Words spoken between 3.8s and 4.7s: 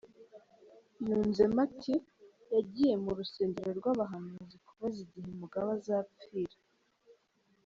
abahanuzi